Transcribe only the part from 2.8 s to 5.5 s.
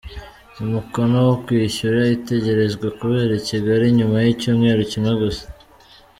kubera I Kigali nyuma y’icyumweru kimwe gusa